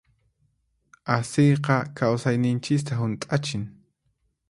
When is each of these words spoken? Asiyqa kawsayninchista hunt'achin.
Asiyqa 1.17 1.77
kawsayninchista 2.01 3.01
hunt'achin. 3.03 3.71